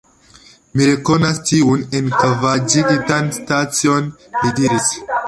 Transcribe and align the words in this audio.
Mi 0.77 0.85
rekonas 0.91 1.41
tiun 1.49 1.83
enkavaĵigitan 1.99 3.29
stacion, 3.37 4.09
li 4.47 4.55
diris. 4.63 4.91